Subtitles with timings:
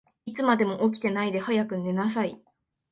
[0.25, 2.41] いつまでも起きてないで、早く寝なさい。